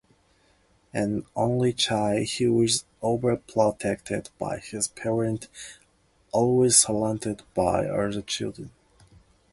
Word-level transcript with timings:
An 0.95 1.27
only 1.35 1.73
child, 1.73 2.25
he 2.25 2.47
was 2.47 2.85
overprotected 3.03 4.31
by 4.39 4.57
his 4.57 4.87
parents 4.87 5.47
always 6.31 6.75
surrounded 6.75 7.43
by 7.53 7.85
other 7.85 8.23
children. 8.23 8.71